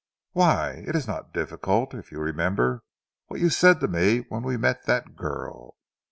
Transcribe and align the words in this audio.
"Why? 0.31 0.83
It 0.87 0.95
is 0.95 1.05
not 1.05 1.31
difficult 1.31 1.93
if 1.93 2.11
you 2.11 2.17
remember 2.17 2.83
what 3.27 3.39
you 3.39 3.51
said 3.51 3.79
to 3.81 3.87
me 3.87 4.21
when 4.29 4.41
we 4.41 4.57
met 4.57 4.85
that 4.87 5.15
girl. 5.15 5.75